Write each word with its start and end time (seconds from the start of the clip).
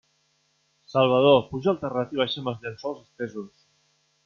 Salvador, 0.93 1.37
puja 1.51 1.69
al 1.73 1.79
terrat 1.83 2.17
i 2.17 2.21
baixa'm 2.23 2.51
els 2.53 2.65
llençols 2.65 3.05
estesos! 3.07 3.71